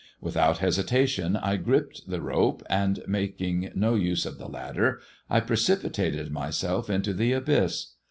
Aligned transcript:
Without 0.19 0.57
hesitation 0.57 1.35
I 1.35 1.57
gripped 1.57 2.09
the 2.09 2.23
rope, 2.23 2.63
and 2.71 3.03
making 3.07 3.71
no 3.75 3.93
use 3.93 4.25
of 4.25 4.39
the 4.39 4.47
ladder, 4.47 4.99
I 5.29 5.41
precipitated 5.41 6.31
myself 6.31 6.89
into 6.89 7.13
the 7.13 7.33
abyss. 7.33 7.89